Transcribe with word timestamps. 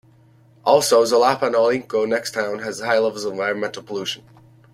Also, 0.65 1.03
Xalapa 1.05 1.47
Naolinco 1.51 2.09
next 2.09 2.33
town, 2.33 2.57
has 2.57 2.79
high 2.79 2.97
levels 2.97 3.23
of 3.23 3.33
environmental 3.33 3.83
pollution. 3.83 4.23